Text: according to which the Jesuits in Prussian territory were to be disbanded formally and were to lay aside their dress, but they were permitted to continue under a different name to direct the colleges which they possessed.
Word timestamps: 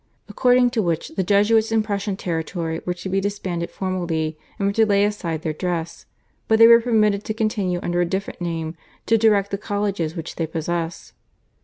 according 0.27 0.71
to 0.71 0.81
which 0.81 1.09
the 1.09 1.21
Jesuits 1.23 1.71
in 1.71 1.83
Prussian 1.83 2.17
territory 2.17 2.81
were 2.87 2.93
to 2.95 3.07
be 3.07 3.21
disbanded 3.21 3.69
formally 3.69 4.35
and 4.57 4.67
were 4.67 4.71
to 4.73 4.83
lay 4.87 5.05
aside 5.05 5.43
their 5.43 5.53
dress, 5.53 6.07
but 6.47 6.57
they 6.57 6.65
were 6.65 6.81
permitted 6.81 7.23
to 7.25 7.35
continue 7.35 7.79
under 7.83 8.01
a 8.01 8.05
different 8.05 8.41
name 8.41 8.75
to 9.05 9.15
direct 9.15 9.51
the 9.51 9.59
colleges 9.59 10.15
which 10.15 10.37
they 10.37 10.47
possessed. 10.47 11.13